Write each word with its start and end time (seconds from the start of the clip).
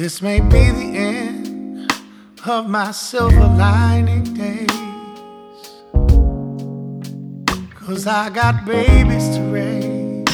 This 0.00 0.22
may 0.22 0.40
be 0.40 0.70
the 0.70 0.90
end 0.96 1.92
of 2.46 2.66
my 2.70 2.90
silver 2.90 3.38
lining 3.38 4.24
days. 4.32 4.66
Cause 7.74 8.06
I 8.06 8.30
got 8.30 8.64
babies 8.64 9.28
to 9.36 9.42
raise 9.52 10.24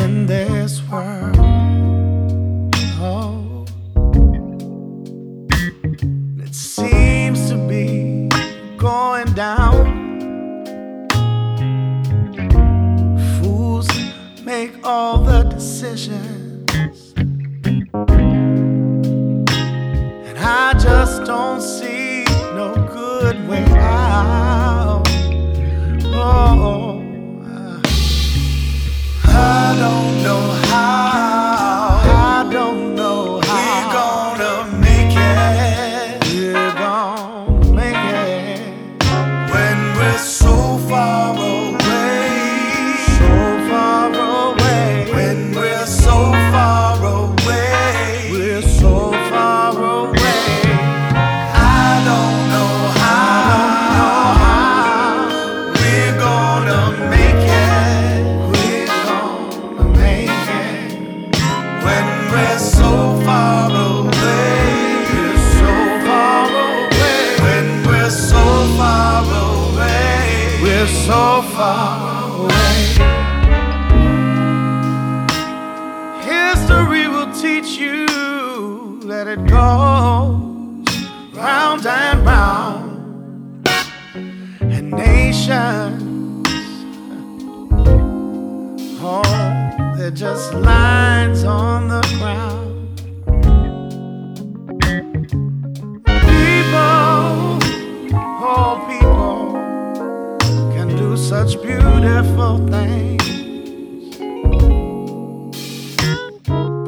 in 0.00 0.24
this 0.24 0.80
world. 0.88 1.36
Oh, 2.98 3.66
it 6.38 6.54
seems 6.54 7.50
to 7.50 7.58
be 7.68 8.30
going 8.78 9.30
down. 9.34 9.76
Fools 13.42 13.88
make 14.42 14.72
all 14.82 15.18
the 15.18 15.42
decisions. 15.42 16.37
so 62.68 63.16
far 63.24 63.70
away. 63.70 64.58
History 76.22 77.08
will 77.08 77.32
teach 77.32 77.78
you 77.78 78.06
that 79.04 79.26
it 79.26 79.46
goes 79.46 80.86
round 81.34 81.86
and 81.86 82.26
round, 82.26 83.68
and 84.60 84.90
nations, 84.90 86.46
oh, 89.00 89.22
they're 89.96 90.10
just 90.10 90.52
lines 90.52 91.44
on 91.44 91.88
the 91.88 92.02
ground. 92.18 92.57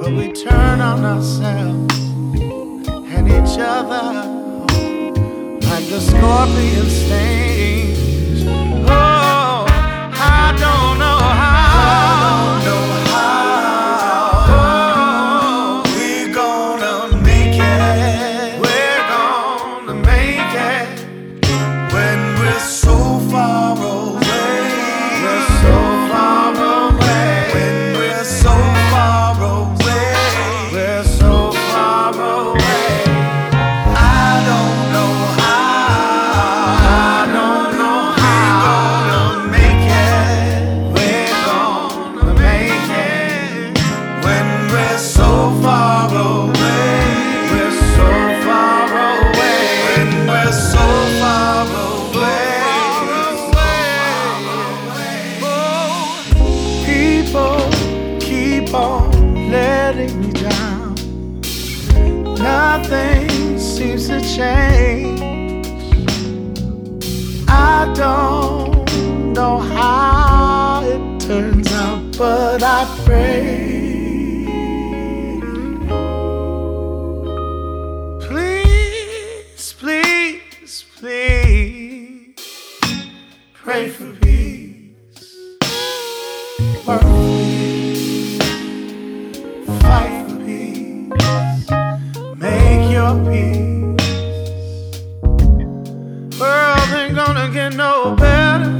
but 0.00 0.12
we 0.12 0.32
turn 0.32 0.80
on 0.80 1.04
ourselves 1.04 1.98
and 3.14 3.28
each 3.28 3.58
other 3.58 4.06
like 5.68 5.86
the 5.88 6.00
scorpion 6.00 6.88
sting. 6.88 7.49
letting 60.00 60.20
me 60.20 60.32
down. 60.32 60.94
Nothing 62.36 63.58
seems 63.58 64.08
to 64.08 64.20
change. 64.20 65.20
I 67.48 67.92
don't 67.94 69.32
know 69.34 69.58
how 69.58 70.82
it 70.84 71.20
turns 71.20 71.70
out, 71.72 72.16
but 72.16 72.62
I 72.62 73.02
pray. 73.04 73.69
no 97.70 98.14
better. 98.14 98.70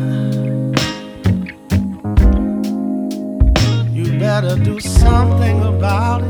You 3.93 4.19
better 4.19 4.57
do 4.57 4.79
something 4.79 5.61
about 5.63 6.23
it. 6.23 6.30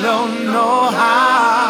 don't 0.00 0.44
know 0.44 0.90
how. 0.90 1.67